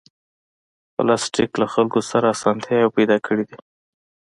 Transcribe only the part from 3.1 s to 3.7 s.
کړې دي.